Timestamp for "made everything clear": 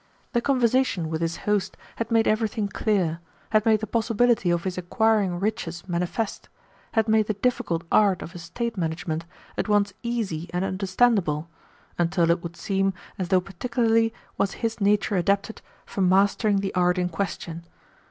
2.09-3.19